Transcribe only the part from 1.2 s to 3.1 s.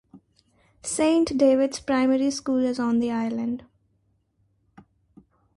David's Primary School is on